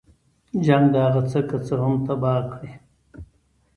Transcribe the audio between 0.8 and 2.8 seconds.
د هغه څه که څه هم تباه کړي.